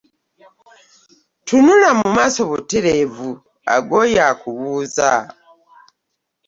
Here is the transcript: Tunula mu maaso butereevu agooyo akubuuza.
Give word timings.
Tunula 1.47 1.89
mu 1.99 2.07
maaso 2.15 2.39
butereevu 2.51 3.29
agooyo 3.75 4.19
akubuuza. 4.31 5.09